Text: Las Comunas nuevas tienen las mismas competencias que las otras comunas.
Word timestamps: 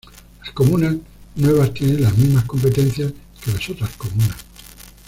Las 0.39 0.49
Comunas 0.53 0.95
nuevas 1.35 1.75
tienen 1.75 2.01
las 2.01 2.17
mismas 2.17 2.45
competencias 2.45 3.13
que 3.39 3.51
las 3.53 3.69
otras 3.69 3.95
comunas. 3.97 4.35